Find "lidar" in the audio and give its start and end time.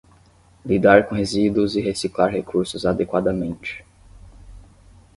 0.65-1.07